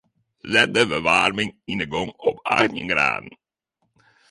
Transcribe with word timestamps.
Set 0.53 0.69
de 0.75 0.81
ferwaarming 0.89 1.51
yn 1.71 1.81
'e 1.83 1.87
gong 1.93 2.11
op 2.27 2.35
achttjin 2.55 2.89
graden. 2.91 3.27